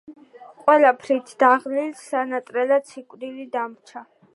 ყველაფრით 0.61 1.35
დაღლილს 1.45 2.03
სანატრელად 2.13 2.93
სიკვდილი 2.95 3.51
დამჩა 3.59 4.09